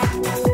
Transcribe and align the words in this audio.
Música 0.00 0.49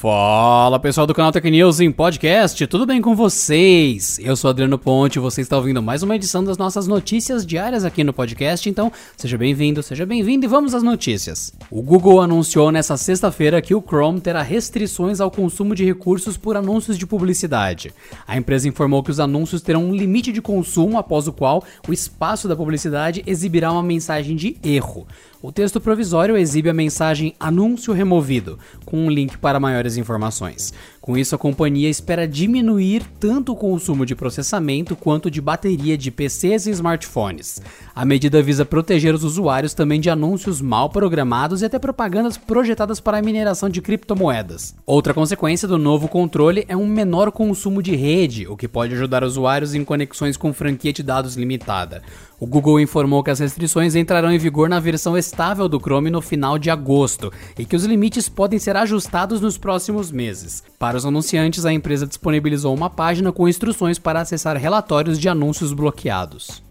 Fala 0.00 0.78
pessoal 0.78 1.08
do 1.08 1.12
canal 1.12 1.32
Tech 1.32 1.50
News 1.50 1.80
em 1.80 1.90
podcast, 1.90 2.64
tudo 2.68 2.86
bem 2.86 3.02
com 3.02 3.16
vocês? 3.16 4.16
Eu 4.22 4.36
sou 4.36 4.48
Adriano 4.48 4.78
Ponte 4.78 5.16
e 5.16 5.18
você 5.18 5.40
está 5.40 5.56
ouvindo 5.56 5.82
mais 5.82 6.04
uma 6.04 6.14
edição 6.14 6.44
das 6.44 6.56
nossas 6.56 6.86
notícias 6.86 7.44
diárias 7.44 7.84
aqui 7.84 8.04
no 8.04 8.12
podcast, 8.12 8.70
então 8.70 8.92
seja 9.16 9.36
bem-vindo, 9.36 9.82
seja 9.82 10.06
bem-vindo 10.06 10.46
e 10.46 10.48
vamos 10.48 10.72
às 10.72 10.84
notícias. 10.84 11.52
O 11.68 11.82
Google 11.82 12.20
anunciou 12.20 12.70
nesta 12.70 12.96
sexta-feira 12.96 13.60
que 13.60 13.74
o 13.74 13.82
Chrome 13.82 14.20
terá 14.20 14.40
restrições 14.40 15.20
ao 15.20 15.32
consumo 15.32 15.74
de 15.74 15.84
recursos 15.84 16.36
por 16.36 16.56
anúncios 16.56 16.96
de 16.96 17.04
publicidade. 17.04 17.92
A 18.24 18.36
empresa 18.36 18.68
informou 18.68 19.02
que 19.02 19.10
os 19.10 19.18
anúncios 19.18 19.62
terão 19.62 19.86
um 19.86 19.92
limite 19.92 20.30
de 20.30 20.40
consumo 20.40 20.96
após 20.96 21.26
o 21.26 21.32
qual 21.32 21.64
o 21.88 21.92
espaço 21.92 22.46
da 22.46 22.54
publicidade 22.54 23.24
exibirá 23.26 23.72
uma 23.72 23.82
mensagem 23.82 24.36
de 24.36 24.56
erro. 24.62 25.08
O 25.40 25.52
texto 25.52 25.80
provisório 25.80 26.36
exibe 26.36 26.68
a 26.68 26.74
mensagem 26.74 27.32
Anúncio 27.38 27.92
removido, 27.92 28.58
com 28.84 29.06
um 29.06 29.08
link 29.08 29.38
para 29.38 29.60
maiores 29.60 29.87
informações. 29.96 30.72
Com 31.08 31.16
isso, 31.16 31.34
a 31.34 31.38
companhia 31.38 31.88
espera 31.88 32.28
diminuir 32.28 33.02
tanto 33.18 33.52
o 33.52 33.56
consumo 33.56 34.04
de 34.04 34.14
processamento 34.14 34.94
quanto 34.94 35.30
de 35.30 35.40
bateria 35.40 35.96
de 35.96 36.10
PCs 36.10 36.66
e 36.66 36.70
smartphones. 36.70 37.62
A 37.94 38.04
medida 38.04 38.42
visa 38.42 38.62
proteger 38.66 39.14
os 39.14 39.24
usuários 39.24 39.72
também 39.72 40.02
de 40.02 40.10
anúncios 40.10 40.60
mal 40.60 40.90
programados 40.90 41.62
e 41.62 41.64
até 41.64 41.78
propagandas 41.78 42.36
projetadas 42.36 43.00
para 43.00 43.16
a 43.16 43.22
mineração 43.22 43.70
de 43.70 43.80
criptomoedas. 43.80 44.74
Outra 44.84 45.14
consequência 45.14 45.66
do 45.66 45.78
novo 45.78 46.08
controle 46.08 46.66
é 46.68 46.76
um 46.76 46.86
menor 46.86 47.32
consumo 47.32 47.82
de 47.82 47.96
rede, 47.96 48.46
o 48.46 48.54
que 48.54 48.68
pode 48.68 48.92
ajudar 48.92 49.24
usuários 49.24 49.74
em 49.74 49.86
conexões 49.86 50.36
com 50.36 50.52
franquia 50.52 50.92
de 50.92 51.02
dados 51.02 51.36
limitada. 51.36 52.02
O 52.38 52.46
Google 52.46 52.78
informou 52.78 53.24
que 53.24 53.30
as 53.30 53.40
restrições 53.40 53.96
entrarão 53.96 54.30
em 54.30 54.38
vigor 54.38 54.68
na 54.68 54.78
versão 54.78 55.18
estável 55.18 55.68
do 55.68 55.80
Chrome 55.80 56.08
no 56.08 56.20
final 56.20 56.56
de 56.56 56.70
agosto 56.70 57.32
e 57.58 57.64
que 57.64 57.74
os 57.74 57.84
limites 57.84 58.28
podem 58.28 58.60
ser 58.60 58.76
ajustados 58.76 59.40
nos 59.40 59.58
próximos 59.58 60.12
meses. 60.12 60.62
Para 60.78 60.97
os 60.98 61.06
anunciantes, 61.06 61.64
a 61.64 61.72
empresa 61.72 62.06
disponibilizou 62.06 62.74
uma 62.74 62.90
página 62.90 63.32
com 63.32 63.48
instruções 63.48 63.98
para 63.98 64.20
acessar 64.20 64.56
relatórios 64.56 65.18
de 65.18 65.28
anúncios 65.28 65.72
bloqueados. 65.72 66.62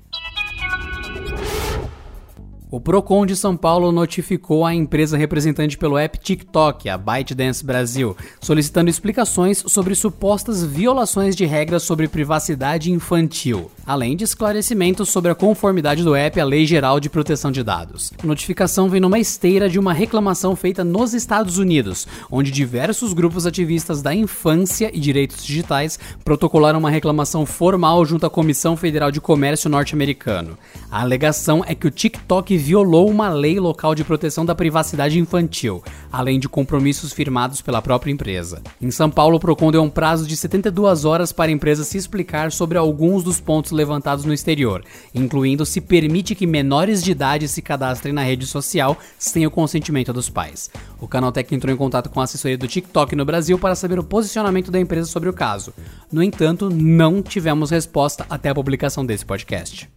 O 2.70 2.82
Procon 2.82 3.26
de 3.26 3.34
São 3.34 3.56
Paulo 3.56 3.94
notificou 3.94 4.66
a 4.66 4.76
empresa 4.76 5.18
representante 5.18 5.78
pelo 5.78 5.98
app 5.98 6.20
TikTok, 6.20 6.90
a 6.90 6.98
ByteDance 6.98 7.66
Brasil, 7.66 8.16
solicitando 8.42 8.90
explicações 8.90 9.64
sobre 9.68 9.96
supostas 9.96 10.66
violações 10.66 11.34
de 11.34 11.46
regras 11.46 11.84
sobre 11.84 12.10
privacidade 12.10 12.92
infantil, 12.92 13.72
além 13.88 14.18
de 14.18 14.26
esclarecimentos 14.26 15.10
sobre 15.10 15.32
a 15.32 15.36
conformidade 15.36 16.04
do 16.04 16.14
app 16.14 16.38
à 16.42 16.44
Lei 16.44 16.66
Geral 16.66 17.00
de 17.00 17.10
Proteção 17.10 17.50
de 17.50 17.64
Dados. 17.64 18.12
A 18.22 18.28
notificação 18.28 18.90
vem 18.90 19.00
numa 19.00 19.18
esteira 19.18 19.70
de 19.70 19.80
uma 19.80 19.94
reclamação 19.94 20.58
feita 20.58 20.84
nos 20.84 21.14
Estados 21.14 21.58
Unidos, 21.58 22.06
onde 22.30 22.52
diversos 22.52 23.14
grupos 23.14 23.48
ativistas 23.48 24.02
da 24.02 24.14
infância 24.14 24.92
e 24.94 25.00
direitos 25.00 25.46
digitais 25.46 25.98
protocolaram 26.26 26.80
uma 26.80 26.90
reclamação 26.90 27.46
formal 27.46 28.06
junto 28.06 28.26
à 28.26 28.30
Comissão 28.30 28.76
Federal 28.76 29.10
de 29.10 29.22
Comércio 29.22 29.70
norte-americano. 29.70 30.58
A 30.92 31.02
alegação 31.02 31.64
é 31.66 31.74
que 31.74 31.88
o 31.88 31.92
TikTok 31.92 32.58
violou 32.58 33.10
uma 33.10 33.30
lei 33.30 33.58
local 33.58 33.96
de 33.96 34.04
proteção 34.04 34.46
da 34.46 34.54
privacidade 34.54 35.18
infantil, 35.18 35.82
além 36.12 36.42
de 36.42 36.50
compromissos 36.50 37.14
firmados 37.14 37.62
pela 37.62 37.82
própria 37.82 38.12
empresa. 38.12 38.62
Em 38.82 38.92
São 38.92 39.10
Paulo, 39.10 39.38
o 39.38 39.40
Procon 39.40 39.72
deu 39.72 39.82
um 39.82 39.90
prazo 39.90 40.28
de 40.28 40.36
72 40.36 41.06
horas 41.06 41.32
para 41.32 41.50
a 41.50 41.54
empresa 41.54 41.86
se 41.86 41.98
explicar 41.98 42.52
sobre 42.52 42.78
alguns 42.78 43.24
dos 43.24 43.40
pontos 43.40 43.77
levantados 43.78 44.26
no 44.26 44.34
exterior, 44.34 44.84
incluindo 45.14 45.66
se 45.66 45.80
permite 45.80 46.36
que 46.36 46.46
menores 46.46 47.04
de 47.04 47.12
idade 47.12 47.48
se 47.48 47.62
cadastrem 47.62 48.14
na 48.14 48.24
rede 48.24 48.46
social 48.46 48.98
sem 49.18 49.46
o 49.46 49.52
consentimento 49.52 50.12
dos 50.12 50.30
pais. 50.30 50.70
O 51.00 51.08
Canaltech 51.08 51.54
entrou 51.54 51.74
em 51.74 51.78
contato 51.78 52.10
com 52.10 52.20
a 52.20 52.24
assessoria 52.24 52.58
do 52.58 52.68
TikTok 52.68 53.16
no 53.16 53.26
Brasil 53.26 53.58
para 53.58 53.76
saber 53.76 54.00
o 54.00 54.04
posicionamento 54.04 54.72
da 54.72 54.80
empresa 54.80 55.08
sobre 55.08 55.30
o 55.30 55.34
caso. 55.34 55.74
No 56.12 56.22
entanto, 56.24 56.70
não 56.70 57.22
tivemos 57.22 57.72
resposta 57.72 58.26
até 58.30 58.50
a 58.50 58.56
publicação 58.56 59.06
desse 59.06 59.26
podcast. 59.26 59.88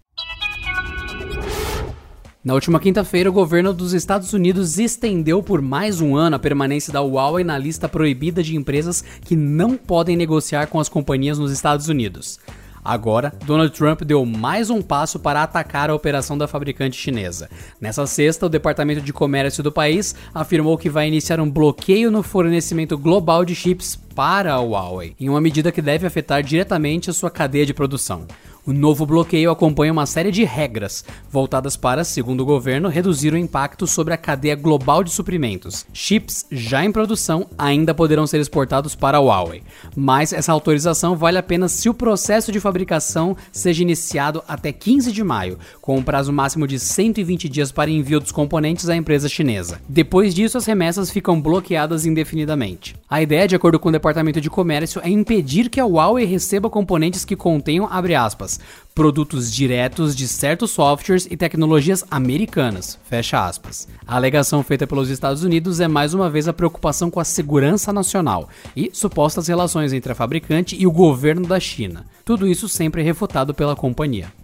Na 2.43 2.54
última 2.54 2.81
quinta-feira, 2.81 3.28
o 3.28 3.34
governo 3.34 3.71
dos 3.71 3.93
Estados 3.93 4.33
Unidos 4.33 4.78
estendeu 4.78 5.43
por 5.43 5.60
mais 5.60 6.00
um 6.00 6.16
ano 6.16 6.37
a 6.37 6.38
permanência 6.38 6.91
da 6.91 7.03
Huawei 7.03 7.44
na 7.44 7.59
lista 7.59 7.87
proibida 7.87 8.43
de 8.43 8.56
empresas 8.56 9.04
que 9.27 9.37
não 9.37 9.77
podem 9.77 10.16
negociar 10.16 10.66
com 10.69 10.81
as 10.81 10.88
companhias 10.88 11.38
nos 11.38 11.53
Estados 11.53 11.91
Unidos. 11.91 12.41
Agora, 12.84 13.32
Donald 13.44 13.72
Trump 13.72 14.02
deu 14.02 14.24
mais 14.24 14.70
um 14.70 14.80
passo 14.80 15.18
para 15.18 15.42
atacar 15.42 15.91
a 15.91 15.94
operação 15.94 16.36
da 16.36 16.48
fabricante 16.48 16.96
chinesa. 16.96 17.48
Nessa 17.80 18.06
sexta, 18.06 18.46
o 18.46 18.48
Departamento 18.48 19.00
de 19.00 19.12
Comércio 19.12 19.62
do 19.62 19.70
país 19.70 20.14
afirmou 20.34 20.78
que 20.78 20.88
vai 20.88 21.06
iniciar 21.06 21.41
um 21.41 21.50
bloqueio 21.50 22.10
no 22.10 22.22
fornecimento 22.22 22.96
global 22.96 23.44
de 23.44 23.54
chips 23.54 23.96
para 24.14 24.52
a 24.52 24.60
Huawei, 24.60 25.14
em 25.20 25.28
uma 25.28 25.41
medida 25.41 25.72
que 25.72 25.80
deve 25.80 26.06
afetar 26.06 26.42
diretamente 26.42 27.10
a 27.10 27.12
sua 27.12 27.30
cadeia 27.30 27.66
de 27.66 27.74
produção. 27.74 28.26
O 28.66 28.75
novo 28.75 29.06
bloqueio 29.06 29.50
acompanha 29.50 29.91
uma 29.91 30.04
série 30.04 30.31
de 30.31 30.44
regras 30.44 31.03
voltadas 31.31 31.78
para, 31.78 32.04
segundo 32.04 32.43
o 32.43 32.44
governo, 32.44 32.91
reduzir 32.91 33.32
o 33.32 33.38
impacto 33.38 33.87
sobre 33.87 34.12
a 34.12 34.19
cadeia 34.19 34.54
global 34.54 35.03
de 35.03 35.10
suprimentos. 35.10 35.87
Chips 35.94 36.44
já 36.50 36.84
em 36.84 36.93
produção 36.93 37.47
ainda 37.56 37.94
poderão 37.94 38.26
ser 38.26 38.38
exportados 38.38 38.94
para 38.94 39.16
a 39.16 39.21
Huawei, 39.21 39.62
mas 39.97 40.34
essa 40.34 40.53
autorização 40.53 41.16
vale 41.16 41.38
apenas 41.38 41.72
se 41.72 41.88
o 41.88 41.94
processo 41.94 42.53
de 42.53 42.60
fabricação 42.60 43.34
seja 43.50 43.82
iniciado 43.82 44.43
até 44.47 44.72
15 44.72 45.10
de 45.10 45.25
maio, 45.25 45.59
com 45.81 45.97
um 45.97 46.03
prazo 46.03 46.31
máximo 46.31 46.66
de 46.66 46.78
120 46.78 47.48
dias 47.48 47.72
para 47.72 47.91
envio 47.91 48.21
dos 48.21 48.31
componentes 48.31 48.91
à 48.91 48.94
empresa 48.94 49.27
chinesa. 49.27 49.81
Depois 49.88 50.34
disso, 50.34 50.59
as 50.59 50.66
remessas 50.66 51.10
ficam 51.10 51.41
bloqueadas 51.41 52.04
indefinidamente. 52.04 52.94
A 53.09 53.22
ideia, 53.22 53.48
de 53.48 53.56
acordo 53.56 53.78
com 53.78 53.88
o 53.88 53.92
Departamento 53.92 54.41
de 54.41 54.50
Comércio, 54.50 55.00
é 55.03 55.09
impedir 55.09 55.71
que 55.71 55.81
a 55.81 55.87
Huawei 55.87 56.27
receba 56.27 56.69
componentes 56.69 57.25
que 57.25 57.34
contenham, 57.34 57.88
abre 57.91 58.15
aspas, 58.15 58.50
produtos 58.94 59.53
diretos 59.53 60.16
de 60.16 60.27
certos 60.27 60.71
softwares 60.71 61.27
e 61.31 61.37
tecnologias 61.37 62.05
americanas. 62.11 62.99
Fecha 63.05 63.44
aspas. 63.47 63.87
A 64.06 64.16
alegação 64.16 64.62
feita 64.62 64.87
pelos 64.87 65.11
Estados 65.11 65.44
Unidos 65.44 65.81
é 65.81 65.87
mais 65.87 66.15
uma 66.15 66.31
vez 66.31 66.49
a 66.49 66.53
preocupação 66.53 67.10
com 67.10 67.21
a 67.21 67.25
segurança 67.25 67.93
nacional 67.93 68.49
e 68.75 68.91
supostas 68.93 69.49
relações 69.49 69.93
entre 69.93 70.12
a 70.12 70.15
fabricante 70.15 70.77
e 70.77 70.87
o 70.87 70.93
governo 70.93 71.47
da 71.47 71.60
China. 71.60 72.05
Tudo 72.25 72.49
isso 72.49 72.69
sempre 72.69 73.03
refutado 73.03 73.55
pela 73.55 73.77
companhia. 73.77 74.40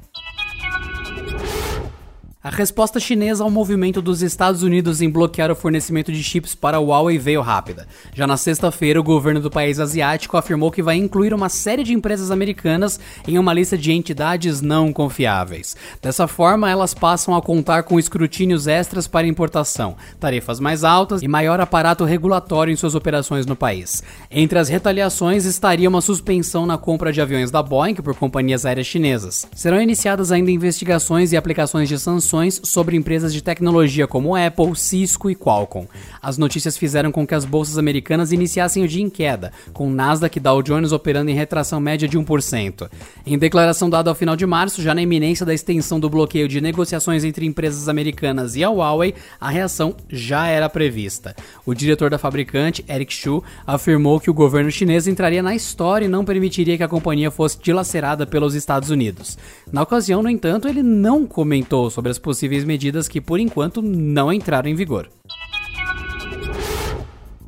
A 2.47 2.51
resposta 2.51 3.01
chinesa 3.01 3.43
ao 3.43 3.51
movimento 3.51 4.01
dos 4.01 4.23
Estados 4.23 4.62
Unidos 4.62 5.03
em 5.03 5.11
bloquear 5.11 5.51
o 5.51 5.57
fornecimento 5.57 6.12
de 6.12 6.23
chips 6.23 6.55
para 6.55 6.77
a 6.77 6.81
Huawei 6.81 7.19
veio 7.19 7.41
rápida. 7.41 7.89
Já 8.15 8.25
na 8.25 8.37
sexta-feira, 8.37 9.01
o 9.01 9.03
governo 9.03 9.41
do 9.41 9.51
país 9.51 9.81
asiático 9.81 10.37
afirmou 10.37 10.71
que 10.71 10.81
vai 10.81 10.95
incluir 10.95 11.34
uma 11.34 11.49
série 11.49 11.83
de 11.83 11.93
empresas 11.93 12.31
americanas 12.31 13.01
em 13.27 13.37
uma 13.37 13.53
lista 13.53 13.77
de 13.77 13.91
entidades 13.91 14.61
não 14.61 14.93
confiáveis. 14.93 15.77
Dessa 16.01 16.29
forma, 16.29 16.71
elas 16.71 16.95
passam 16.95 17.34
a 17.34 17.43
contar 17.43 17.83
com 17.83 17.99
escrutínios 17.99 18.69
extras 18.69 19.09
para 19.09 19.27
importação, 19.27 19.97
tarifas 20.21 20.61
mais 20.61 20.84
altas 20.84 21.23
e 21.23 21.27
maior 21.27 21.59
aparato 21.59 22.05
regulatório 22.05 22.73
em 22.73 22.77
suas 22.77 22.95
operações 22.95 23.45
no 23.45 23.57
país. 23.57 24.05
Entre 24.31 24.57
as 24.57 24.69
retaliações 24.69 25.47
estaria 25.47 25.89
uma 25.89 26.01
suspensão 26.01 26.65
na 26.65 26.78
compra 26.78 27.13
de 27.13 27.21
aviões 27.21 27.51
da 27.51 27.61
Boeing 27.61 27.97
por 27.97 28.15
companhias 28.15 28.65
aéreas 28.65 28.87
chinesas. 28.87 29.49
Serão 29.53 29.83
iniciadas 29.83 30.31
ainda 30.31 30.53
investigações 30.53 31.33
e 31.33 31.37
aplicações 31.37 31.89
de 31.89 31.99
sanções 31.99 32.35
sobre 32.62 32.97
empresas 32.97 33.32
de 33.32 33.42
tecnologia 33.42 34.06
como 34.06 34.36
Apple, 34.36 34.76
Cisco 34.76 35.30
e 35.30 35.34
Qualcomm. 35.34 35.86
As 36.22 36.36
notícias 36.38 36.76
fizeram 36.76 37.10
com 37.10 37.26
que 37.26 37.34
as 37.34 37.44
bolsas 37.44 37.78
americanas 37.78 38.32
iniciassem 38.32 38.84
o 38.84 38.88
dia 38.88 39.02
em 39.02 39.08
queda, 39.08 39.52
com 39.72 39.91
Nasdaq 39.91 40.36
e 40.36 40.41
Dow 40.41 40.62
Jones 40.62 40.92
operando 40.92 41.30
em 41.30 41.34
retração 41.34 41.80
média 41.80 42.06
de 42.06 42.18
1%. 42.18 42.91
Em 43.27 43.38
declaração 43.38 43.88
dada 43.88 44.10
ao 44.10 44.15
final 44.15 44.36
de 44.36 44.44
março, 44.44 44.83
já 44.83 44.94
na 44.94 45.03
iminência 45.03 45.47
da 45.47 45.54
extensão 45.54 45.98
do 45.98 46.10
bloqueio 46.10 46.48
de 46.48 46.60
negociações 46.60 47.24
entre 47.24 47.47
empresas 47.47 47.88
americanas 47.88 48.56
e 48.56 48.62
a 48.62 48.71
Huawei, 48.71 49.15
a 49.41 49.48
reação 49.48 49.94
já 50.09 50.47
era 50.47 50.68
prevista. 50.68 51.34
O 51.65 51.74
diretor 51.74 52.10
da 52.10 52.18
fabricante, 52.18 52.84
Eric 52.89 53.12
Xu, 53.12 53.42
afirmou 53.66 54.21
que 54.21 54.30
o 54.30 54.34
governo 54.34 54.71
chinês 54.71 55.06
entraria 55.06 55.42
na 55.42 55.54
história 55.54 56.04
e 56.04 56.09
não 56.09 56.24
permitiria 56.24 56.77
que 56.77 56.82
a 56.82 56.89
companhia 56.89 57.30
fosse 57.30 57.59
dilacerada 57.60 58.27
pelos 58.27 58.54
Estados 58.54 58.91
Unidos. 58.91 59.39
Na 59.72 59.82
ocasião, 59.82 60.22
no 60.22 60.28
entanto, 60.28 60.68
ele 60.68 60.82
não 60.82 61.27
comentou 61.27 61.91
sobre 61.91 62.10
as 62.10 62.18
possíveis 62.27 62.65
medidas 62.65 63.07
que 63.07 63.21
por 63.21 63.39
enquanto 63.39 63.81
não 63.81 64.33
entraram 64.33 64.69
em 64.69 64.75
vigor. 64.75 65.09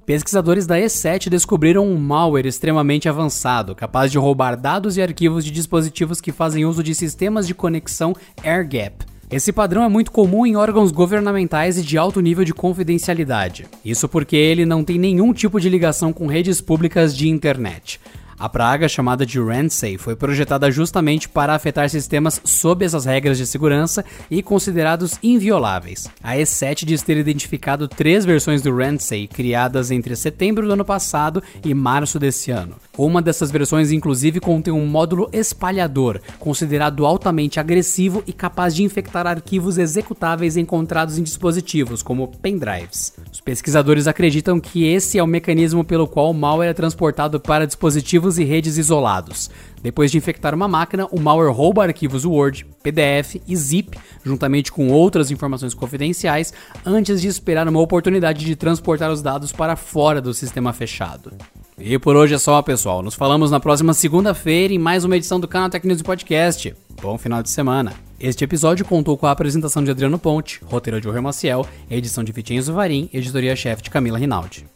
Pesquisadores 0.07 0.69
da 0.69 0.79
E7 0.79 1.29
descobriram 1.29 1.85
um 1.85 1.99
malware 1.99 2.47
extremamente 2.47 3.09
avançado, 3.09 3.75
capaz 3.75 4.13
de 4.13 4.19
roubar 4.19 4.57
dados 4.57 4.97
e 4.97 5.03
arquivos 5.03 5.45
de 5.45 5.51
dispositivos 5.51 6.21
que 6.21 6.31
fazem 6.31 6.65
uso 6.65 6.81
de 6.81 6.95
sistemas 6.95 7.45
de 7.45 7.55
conexão 7.55 8.15
AirGap. 8.43 9.05
Esse 9.29 9.53
padrão 9.53 9.83
é 9.83 9.89
muito 9.89 10.13
comum 10.13 10.47
em 10.47 10.55
órgãos 10.55 10.93
governamentais 10.93 11.77
e 11.77 11.83
de 11.83 11.99
alto 11.99 12.21
nível 12.21 12.45
de 12.45 12.55
confidencialidade. 12.55 13.67
Isso 13.85 14.09
porque 14.09 14.37
ele 14.37 14.65
não 14.65 14.85
tem 14.85 14.97
nenhum 14.97 15.33
tipo 15.33 15.61
de 15.61 15.69
ligação 15.69 16.13
com 16.13 16.29
redes 16.29 16.61
públicas 16.61 17.15
de 17.15 17.29
internet. 17.29 18.01
A 18.41 18.49
praga, 18.49 18.89
chamada 18.89 19.27
de 19.27 19.41
Ramsey, 19.41 19.99
foi 19.99 20.15
projetada 20.15 20.71
justamente 20.71 21.29
para 21.29 21.57
afetar 21.57 21.91
sistemas 21.91 22.41
sob 22.45 22.85
essas 22.85 23.05
regras 23.05 23.37
de 23.37 23.45
segurança 23.45 24.05
e 24.31 24.45
considerados 24.45 25.19
invioláveis. 25.21 26.09
A 26.23 26.37
E7 26.37 26.85
diz 26.85 27.03
ter 27.03 27.17
identificado 27.17 27.89
três 27.89 28.25
versões 28.25 28.63
do 28.63 28.73
Ramsey 28.73 29.27
criadas 29.27 29.91
entre 29.91 30.15
setembro 30.15 30.69
do 30.69 30.73
ano 30.73 30.85
passado 30.85 31.43
e 31.65 31.75
março 31.75 32.17
desse 32.17 32.53
ano. 32.53 32.77
Uma 32.97 33.21
dessas 33.21 33.51
versões, 33.51 33.91
inclusive, 33.91 34.39
contém 34.39 34.73
um 34.73 34.87
módulo 34.87 35.29
espalhador, 35.33 36.21
considerado 36.39 37.07
altamente 37.07 37.59
agressivo 37.59 38.23
e 38.25 38.33
capaz 38.33 38.73
de 38.73 38.85
infectar 38.85 39.27
arquivos 39.27 39.79
executáveis 39.79 40.57
encontrados 40.57 41.19
em 41.19 41.25
dispositivos, 41.25 42.05
como 42.05 42.29
pendrives. 42.29 43.15
Os 43.33 43.41
pesquisadores 43.41 44.07
acreditam 44.07 44.61
que 44.61 44.85
esse 44.85 45.19
é 45.19 45.23
o 45.23 45.27
mecanismo 45.27 45.83
pelo 45.83 46.07
qual 46.07 46.31
o 46.31 46.35
malware 46.35 46.71
é 46.71 46.75
transportado 46.75 47.41
para 47.41 47.67
dispositivos 47.67 48.28
e 48.37 48.45
redes 48.45 48.77
isolados. 48.77 49.51
Depois 49.83 50.11
de 50.11 50.19
infectar 50.19 50.55
uma 50.55 50.69
máquina, 50.69 51.07
o 51.11 51.21
malware 51.21 51.53
rouba 51.53 51.85
arquivos 51.85 52.25
Word, 52.25 52.67
PDF 52.83 53.37
e 53.47 53.57
zip, 53.57 53.97
juntamente 54.25 54.73
com 54.73 54.89
outras 54.91 55.31
informações 55.31 55.73
confidenciais, 55.73 56.53
antes 56.85 57.21
de 57.21 57.29
esperar 57.29 57.67
uma 57.69 57.81
oportunidade 57.81 58.45
de 58.45 58.57
transportar 58.57 59.11
os 59.11 59.23
dados 59.23 59.53
para 59.53 59.77
fora 59.77 60.21
do 60.21 60.35
sistema 60.35 60.73
fechado. 60.73 61.33
E 61.79 61.97
por 61.99 62.17
hoje 62.17 62.35
é 62.35 62.39
só, 62.39 62.61
pessoal. 62.61 63.03
Nos 63.03 63.15
falamos 63.15 63.51
na 63.51 63.61
próxima 63.61 63.95
segunda-feira 63.95 64.75
em 64.75 64.79
mais 64.79 65.05
uma 65.05 65.17
edição 65.17 65.39
do 65.39 65.47
Canal 65.47 65.71
Tech 65.71 65.87
News 65.87 66.03
Podcast. 66.03 66.75
Bom 67.01 67.17
final 67.17 67.41
de 67.41 67.51
semana. 67.51 67.93
Este 68.19 68.43
episódio 68.43 68.85
contou 68.85 69.17
com 69.17 69.27
a 69.27 69.31
apresentação 69.31 69.85
de 69.85 69.91
Adriano 69.93 70.19
Ponte, 70.19 70.61
roteiro 70.65 71.01
de 71.01 71.05
Jorge 71.05 71.21
Maciel, 71.21 71.65
edição 71.89 72.25
de 72.25 72.33
Vitinho 72.33 72.61
Zuvarim, 72.61 73.09
editoria-chefe 73.13 73.83
de 73.83 73.91
Camila 73.91 74.19
Rinaldi. 74.19 74.67